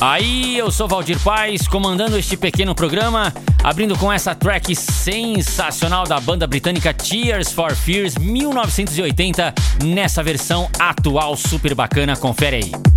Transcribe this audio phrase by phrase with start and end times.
[0.00, 3.32] Aí, eu sou Valdir Paz, comandando este pequeno programa,
[3.64, 11.34] abrindo com essa track sensacional da banda britânica Tears for Fears 1980, nessa versão atual
[11.34, 12.95] super bacana, confere aí.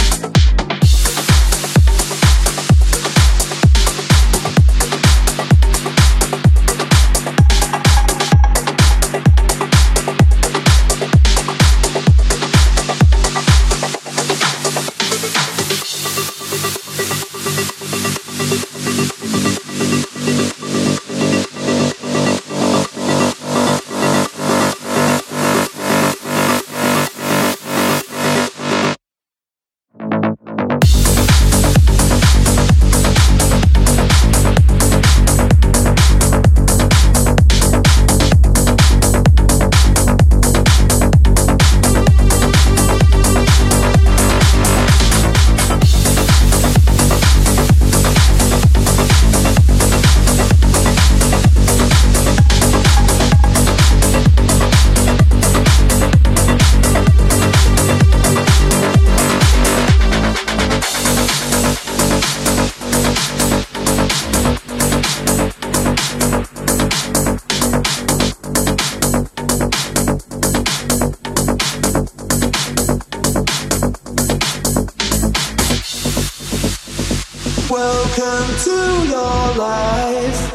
[78.20, 80.52] Welcome to your life.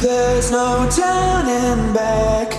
[0.00, 2.54] There's no turning back.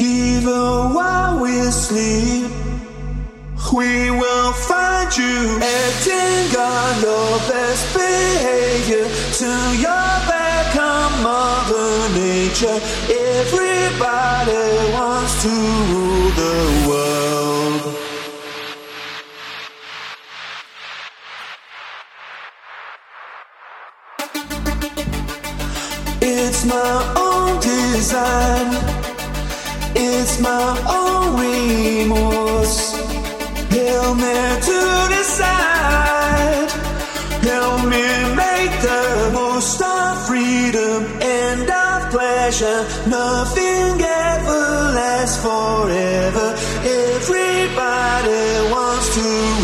[0.00, 2.50] Even while we sleep,
[3.72, 9.06] we will find you acting on your best behavior.
[9.42, 12.80] To your back on Mother Nature.
[13.14, 16.67] Everybody wants to rule the
[26.88, 28.68] my own design,
[29.94, 30.68] it's my
[30.98, 32.78] own remorse.
[33.76, 34.38] Help me
[34.68, 34.80] to
[35.16, 36.70] decide,
[37.50, 38.06] help me
[38.42, 39.04] make the
[39.40, 42.80] most of freedom and of pleasure.
[43.18, 43.94] Nothing
[44.32, 44.64] ever
[44.98, 46.46] lasts forever.
[47.04, 49.57] Everybody wants to.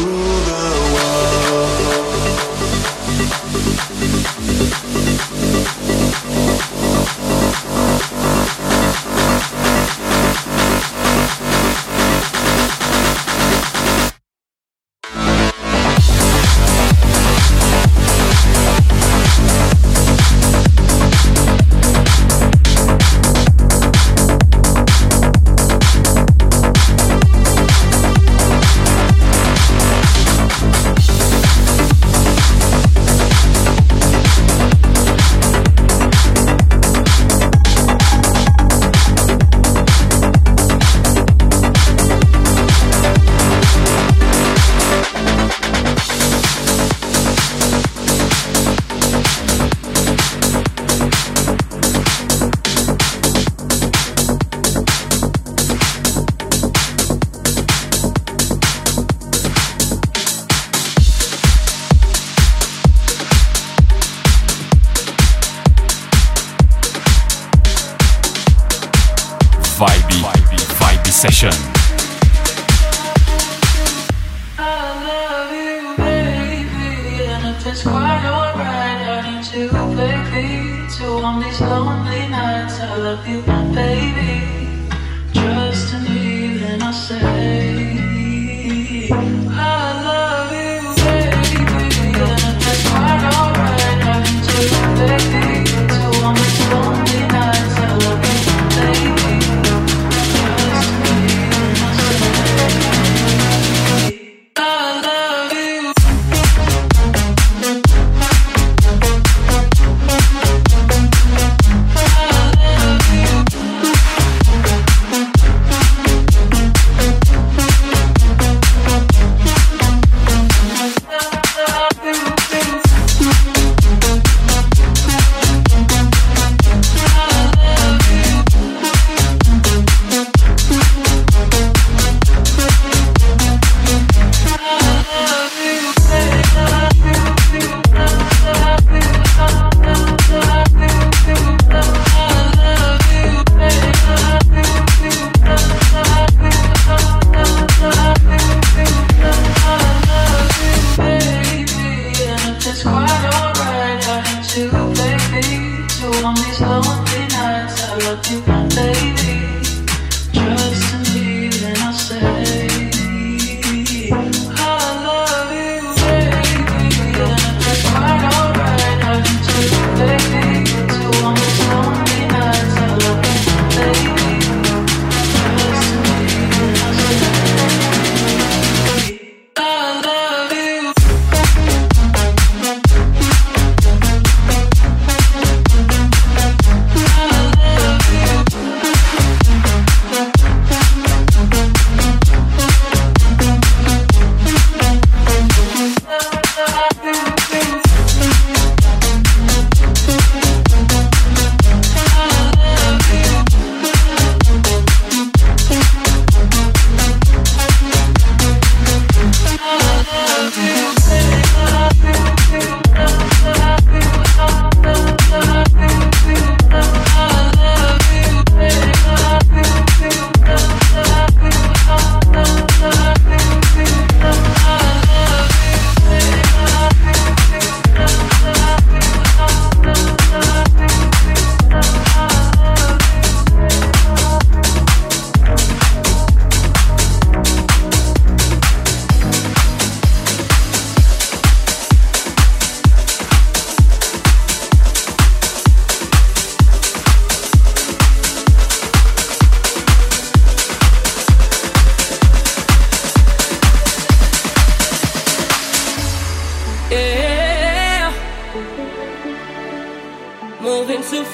[152.84, 153.23] 好了。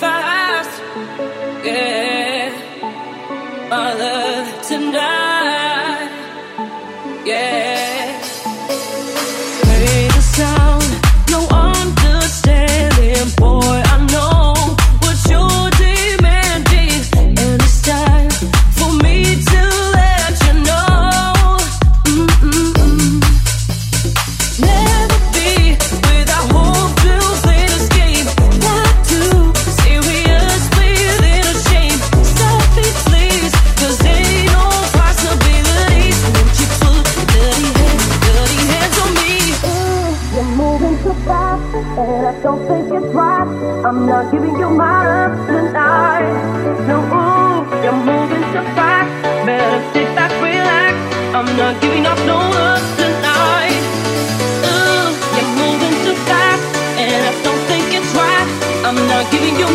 [0.00, 0.80] fast.
[1.62, 2.48] Yeah,
[3.70, 5.29] our love tonight.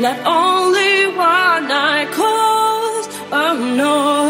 [0.00, 4.27] not only one I cause, oh no.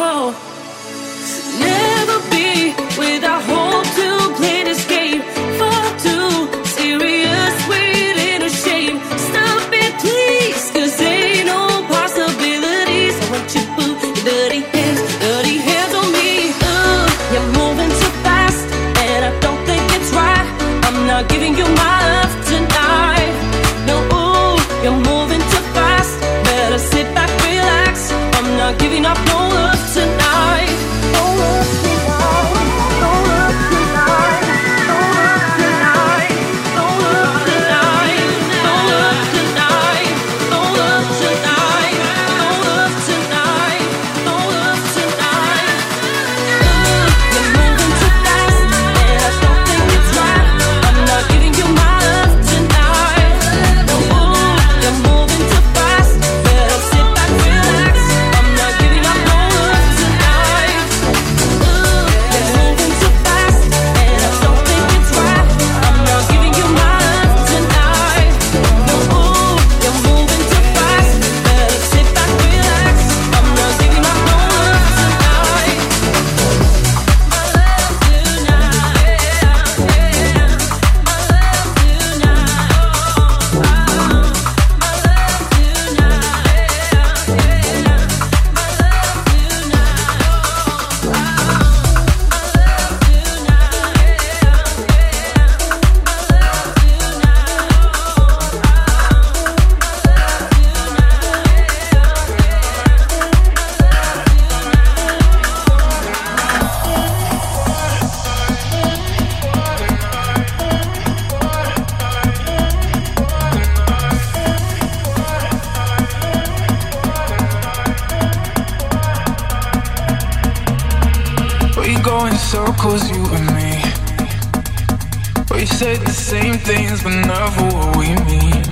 [126.68, 128.62] things, but never what we mean.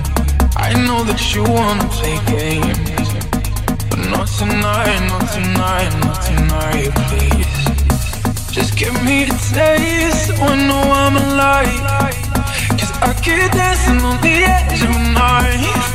[0.67, 3.09] I know that you wanna play games,
[3.89, 7.57] but not tonight, not tonight, not tonight, please.
[8.57, 12.15] Just give me a taste, so I know I'm alive.
[12.79, 15.89] Cause I keep dancing on the edge of a knife.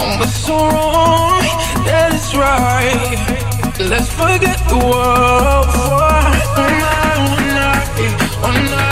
[0.00, 1.44] And what's so wrong,
[1.88, 3.18] that is right.
[3.92, 5.88] Let's forget the world for
[6.60, 7.88] one night, one night,
[8.48, 8.89] one night.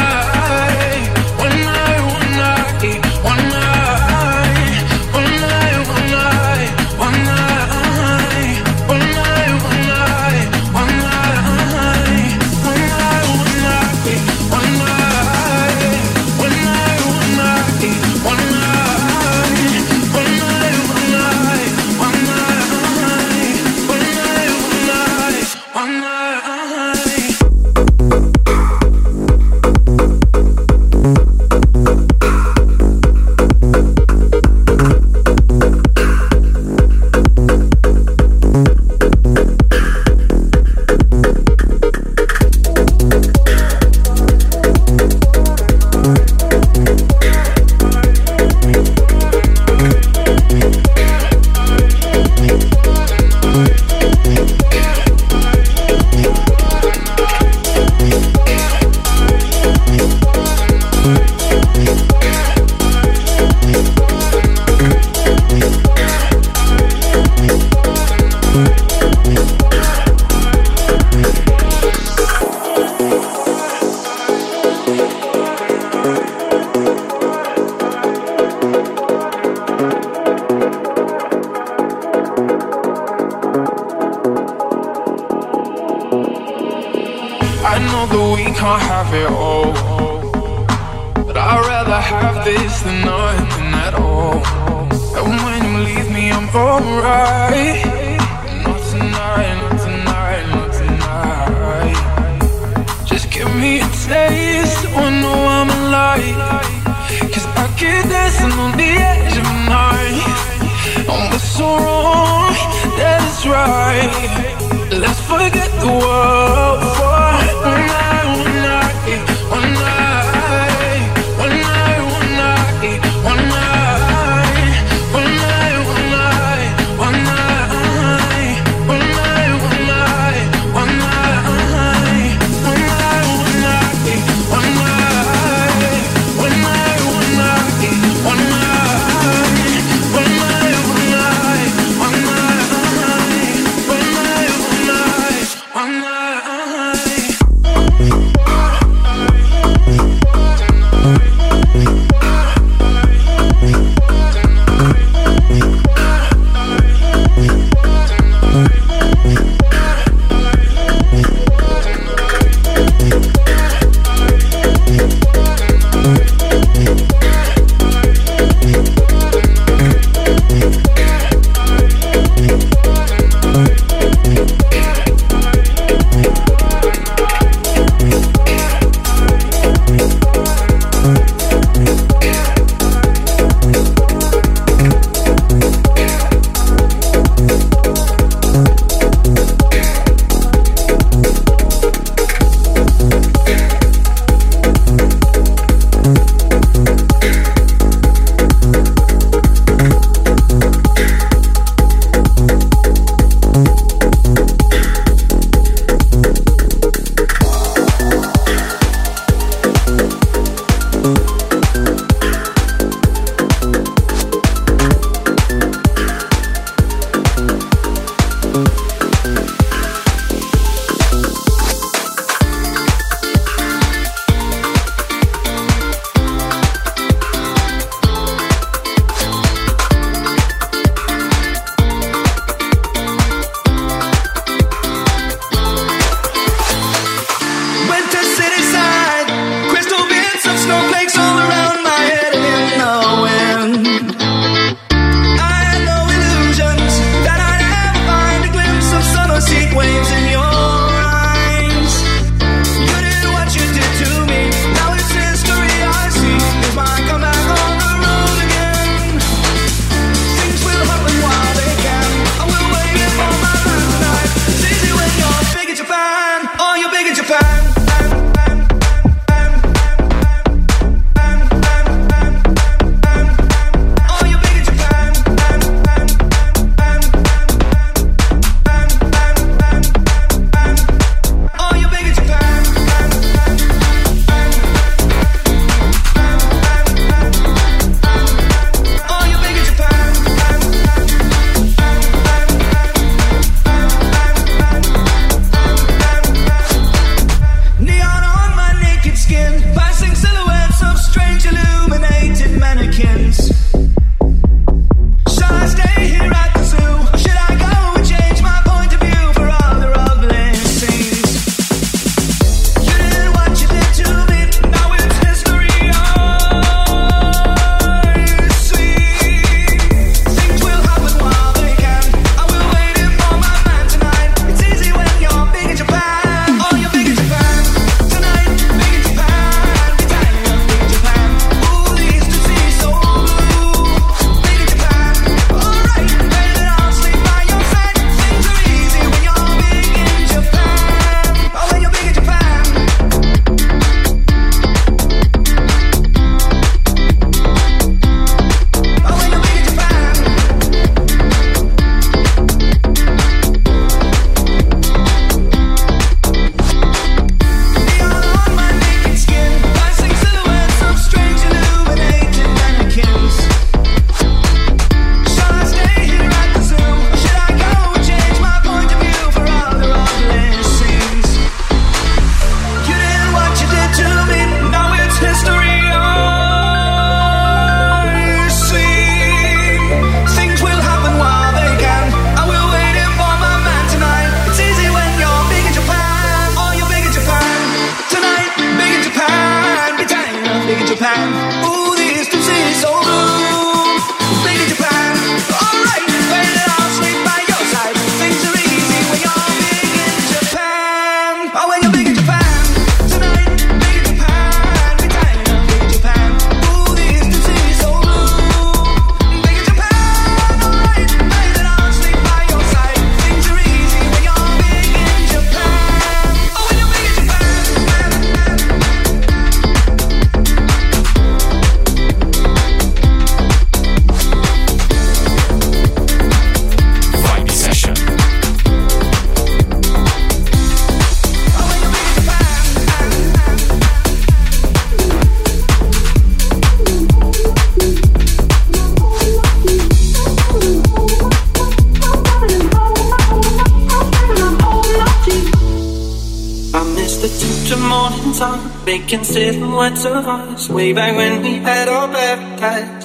[449.96, 453.04] Silhouettes of us way back when we had our paradise.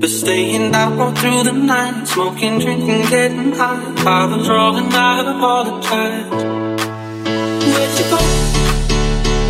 [0.00, 3.94] But staying out all through the night, smoking, drinking, getting high.
[4.06, 6.30] I was wrong and I apologize.
[7.72, 8.20] Where'd you go?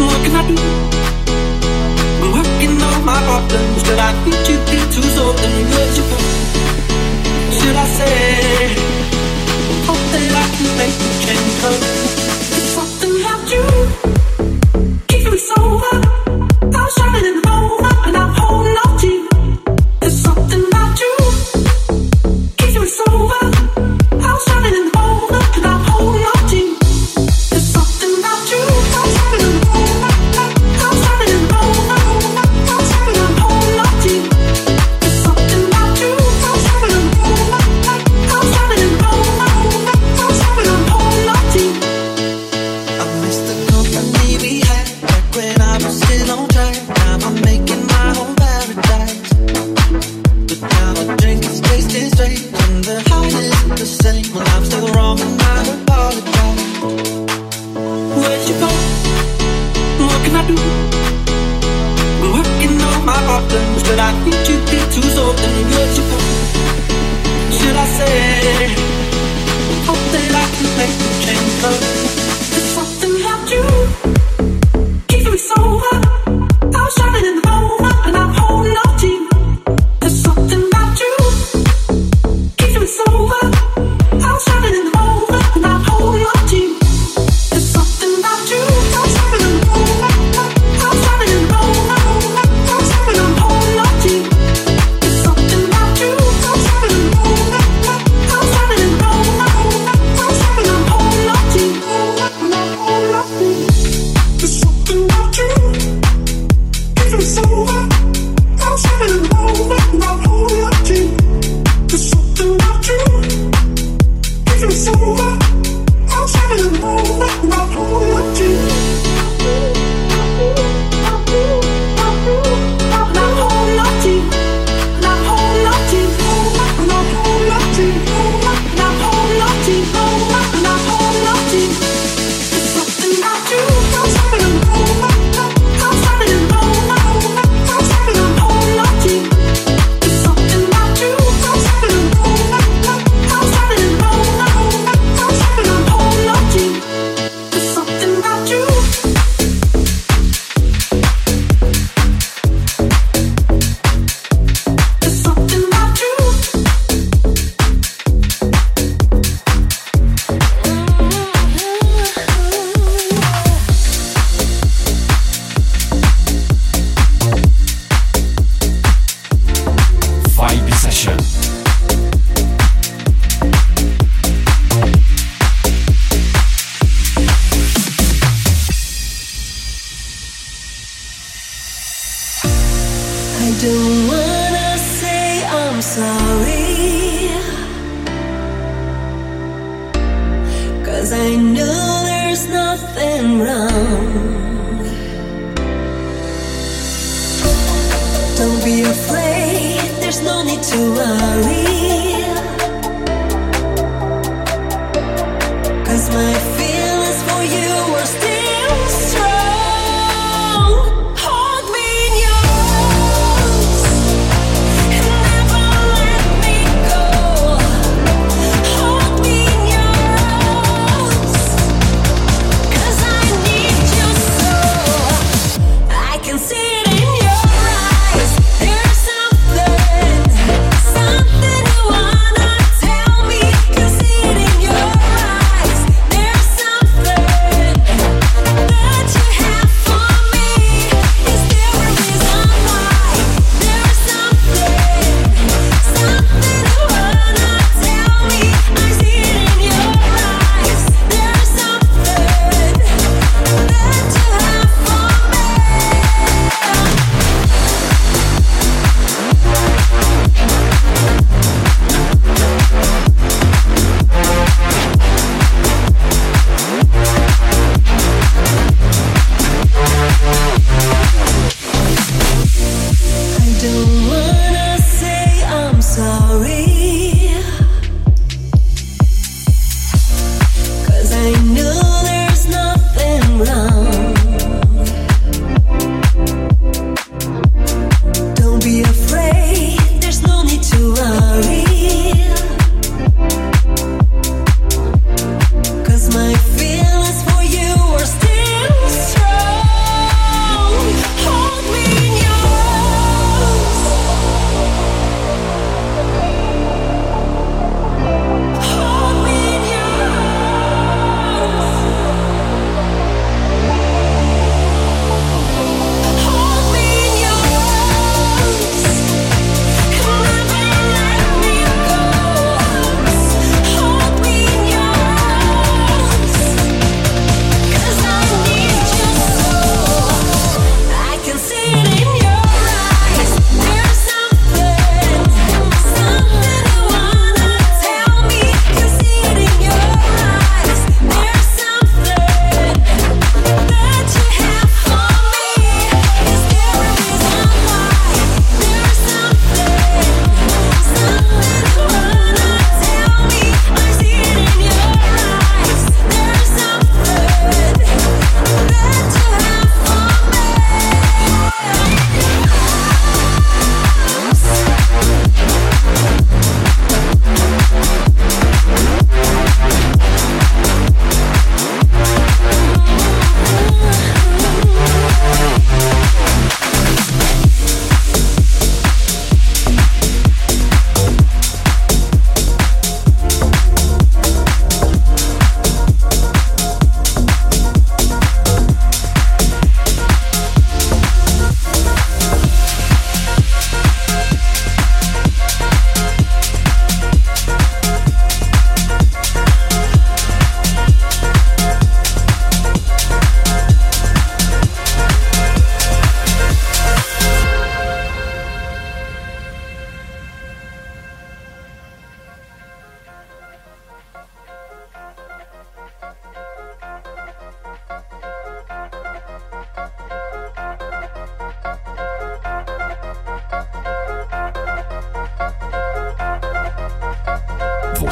[0.06, 0.56] What can I do?
[2.22, 5.06] I'm working on my problems, but I need you here too.
[5.16, 6.18] So then where'd you go?
[7.56, 8.16] Should I say?
[9.86, 11.15] Hope that I can make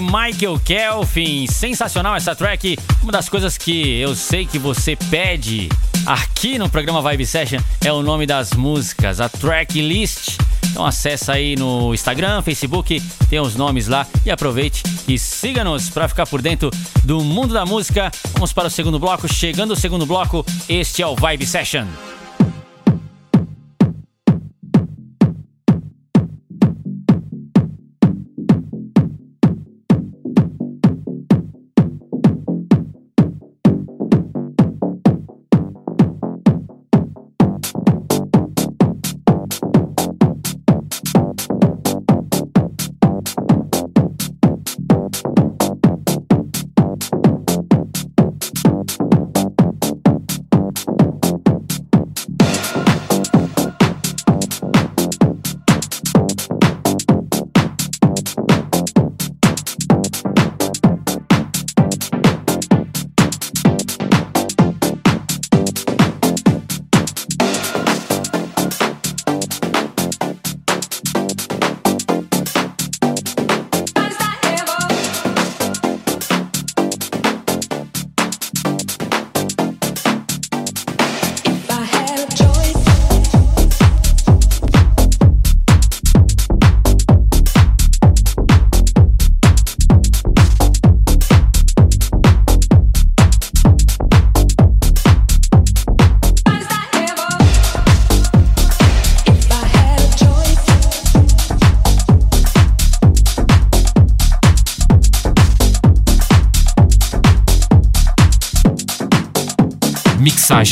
[0.00, 1.46] Michael Kelvin.
[1.46, 2.78] Sensacional essa track.
[3.02, 5.68] Uma das coisas que eu sei que você pede
[6.06, 10.38] aqui no programa Vibe Session é o nome das músicas, a track list.
[10.70, 16.08] Então acessa aí no Instagram, Facebook, tem os nomes lá e aproveite e siga-nos para
[16.08, 16.70] ficar por dentro
[17.04, 18.10] do mundo da música.
[18.32, 19.32] Vamos para o segundo bloco.
[19.32, 21.86] Chegando o segundo bloco, este é o Vibe Session.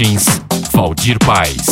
[0.00, 0.40] Mixagens
[0.72, 1.69] Valdir Paz.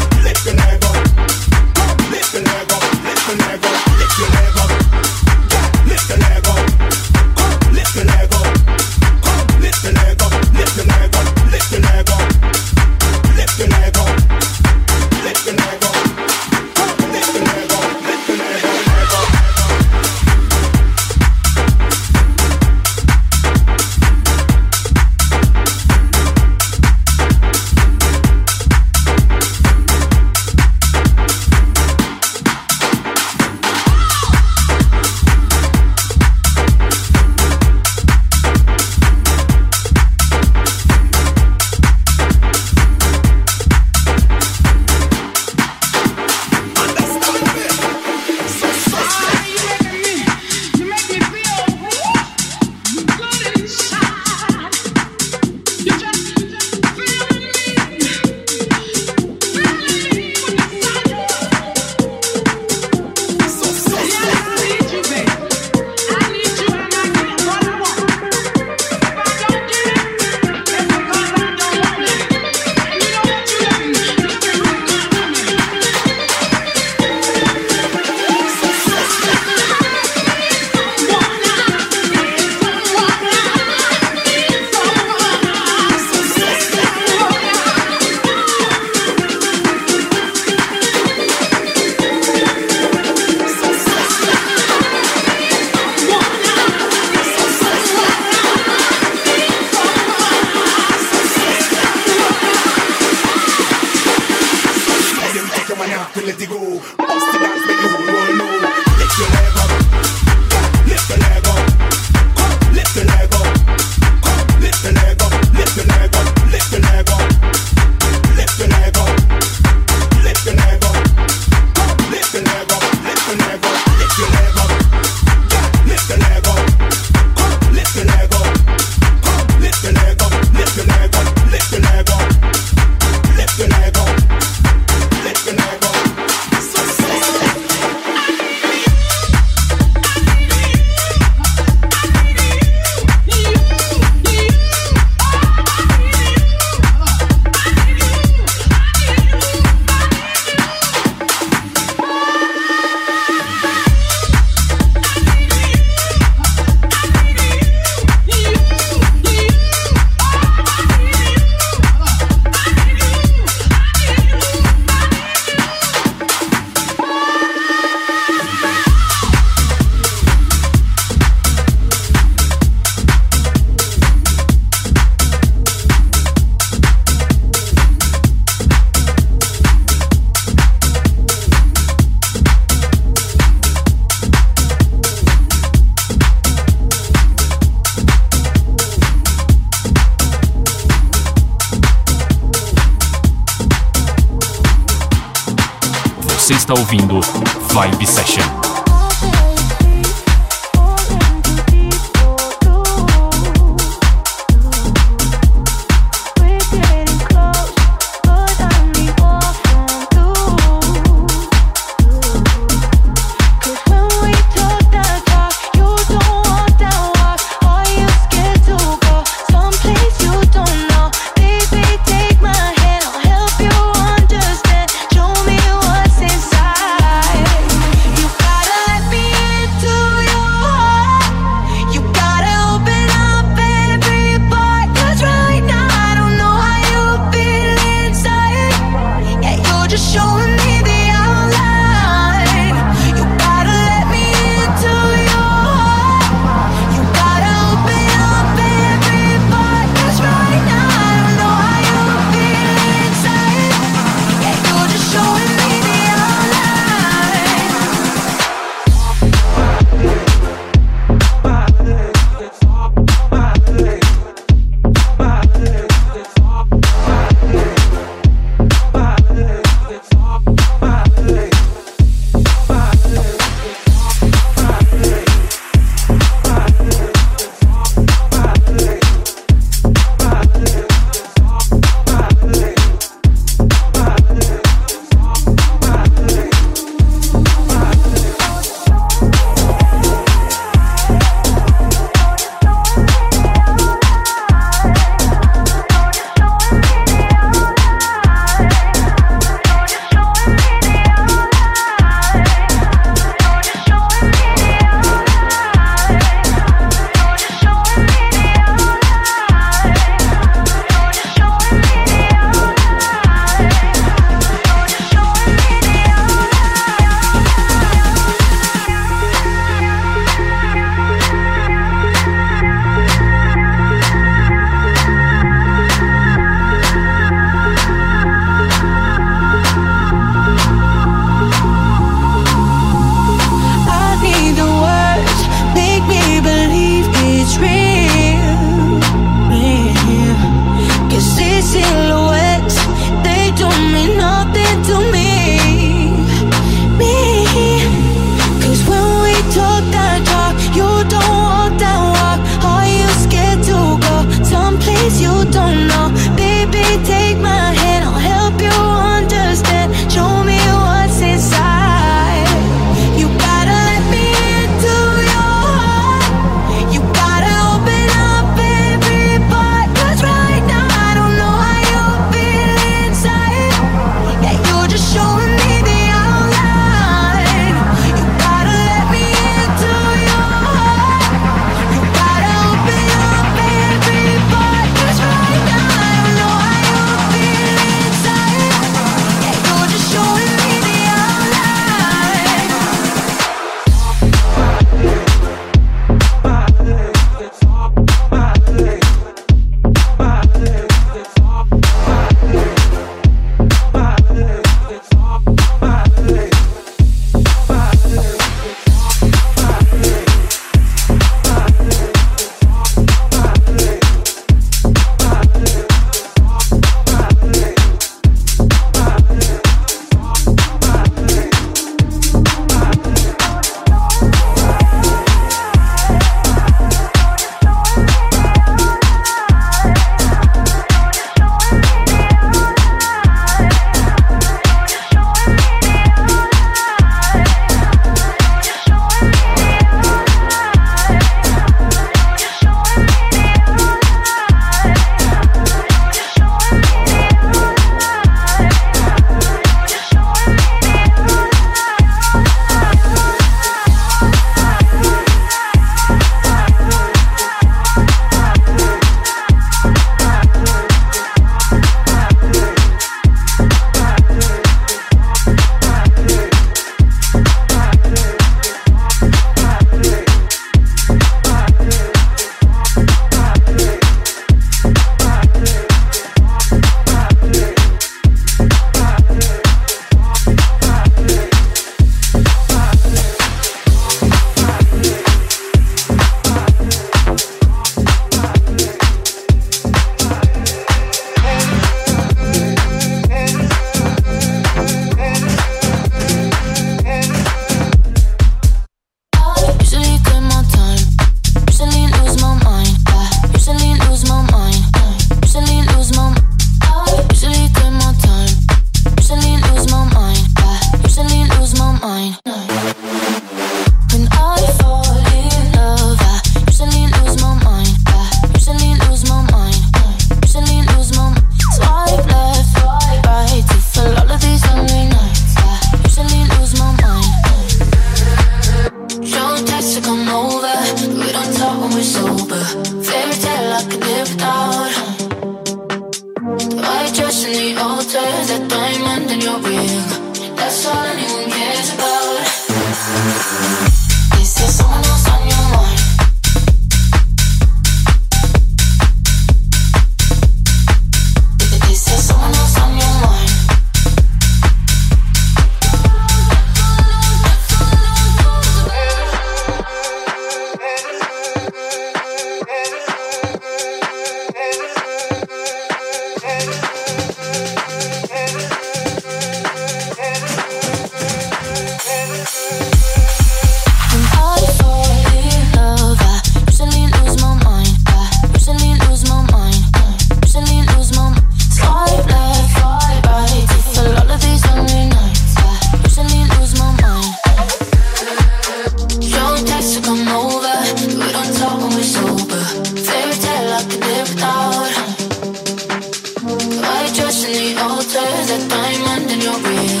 [596.82, 600.00] I trust in the altar, that diamond in your ring?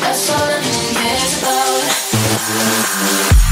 [0.00, 0.62] That's all I
[0.94, 3.49] cares about.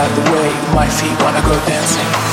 [0.00, 2.29] out the way, my feet wanna go dancing.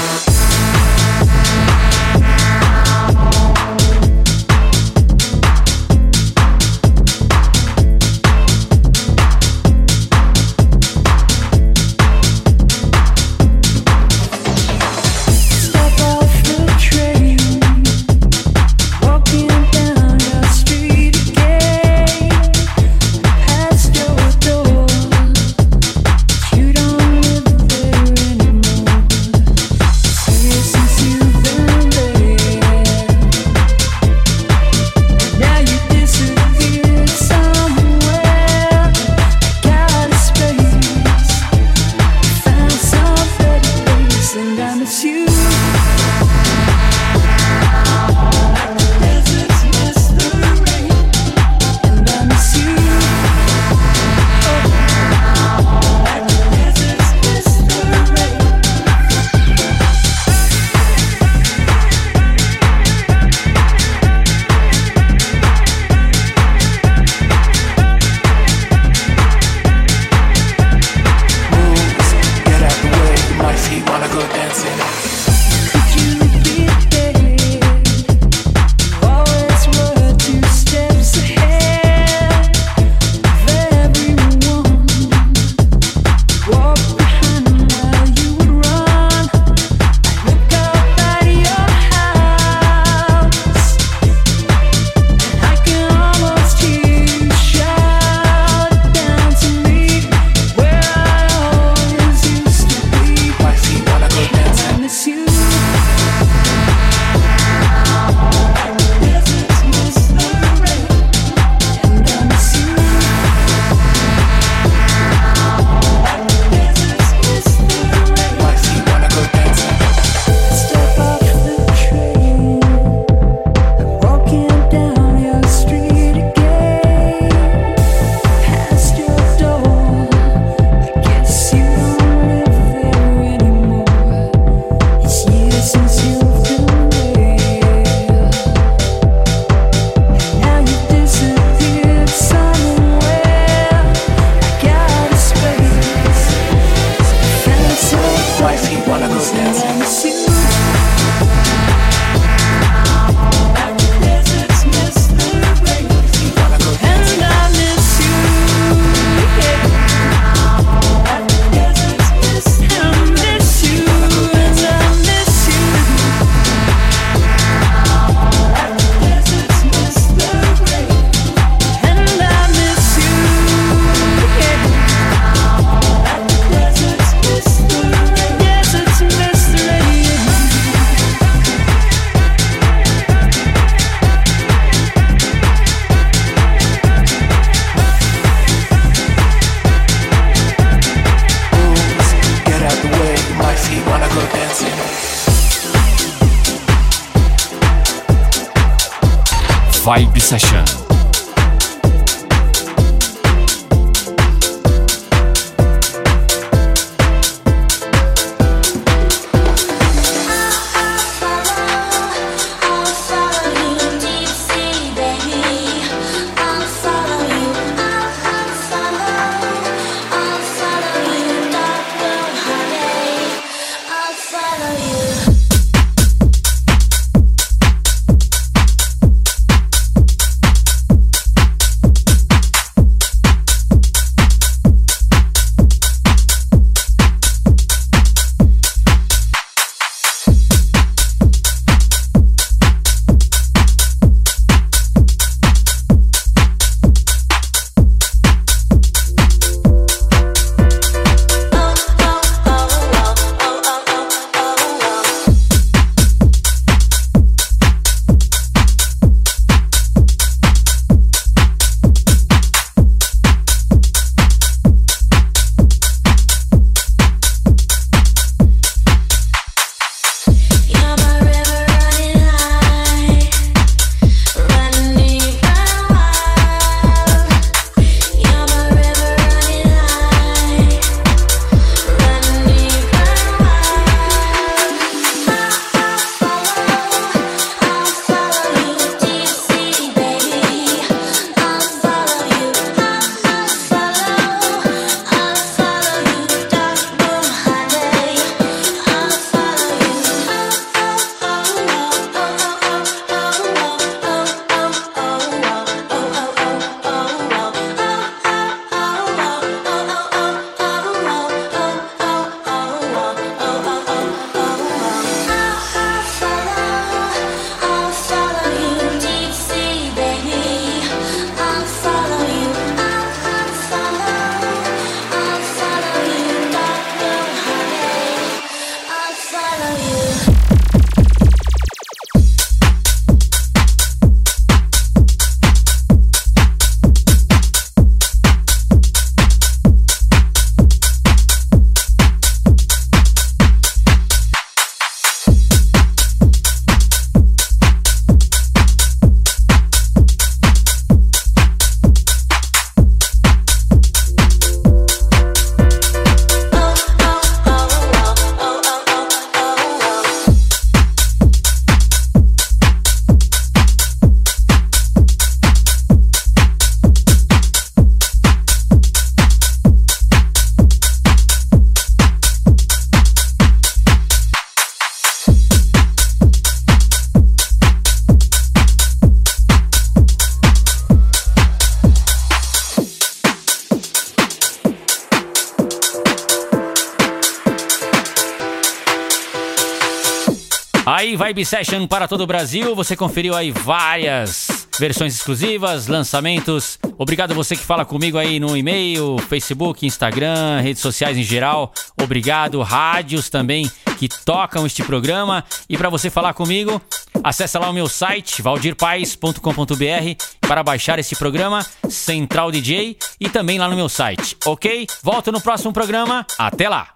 [391.28, 392.73] Vibe Session para todo o Brasil.
[392.73, 394.47] Você conferiu aí várias
[394.80, 396.80] versões exclusivas, lançamentos.
[396.97, 401.73] Obrigado você que fala comigo aí no e-mail, Facebook, Instagram, redes sociais em geral.
[402.01, 403.69] Obrigado, rádios também
[403.99, 405.43] que tocam este programa.
[405.67, 406.82] E para você falar comigo,
[407.21, 413.67] acessa lá o meu site valdirpaes.com.br para baixar esse programa Central DJ e também lá
[413.67, 414.88] no meu site, ok?
[415.03, 416.25] Volto no próximo programa.
[416.38, 416.88] Até lá.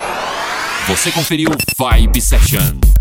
[0.88, 3.01] Você conferiu Vibe Session.